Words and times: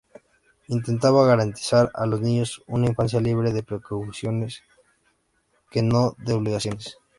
Intentaba 0.69 1.27
garantizar 1.27 1.91
a 1.93 2.07
los 2.07 2.21
niños 2.21 2.63
una 2.65 2.87
infancia 2.87 3.21
libre 3.21 3.53
de 3.53 3.61
preocupaciones, 3.61 4.63
que 5.69 5.83
no 5.83 6.15
de 6.17 6.33
obligaciones. 6.33 6.97